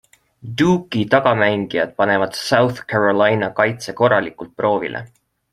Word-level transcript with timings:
Duke'i 0.61 1.03
tagamängijad 1.11 1.93
panevad 2.03 2.35
South 2.39 2.83
Carolina 2.95 3.53
kaitse 3.63 3.97
korralikult 4.03 4.57
proovile. 4.63 5.05